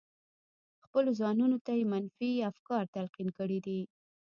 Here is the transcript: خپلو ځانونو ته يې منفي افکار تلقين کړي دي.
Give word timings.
خپلو 0.85 1.09
ځانونو 1.19 1.57
ته 1.65 1.71
يې 1.79 1.85
منفي 1.91 2.31
افکار 2.51 2.83
تلقين 2.95 3.29
کړي 3.37 3.59
دي. 3.65 3.79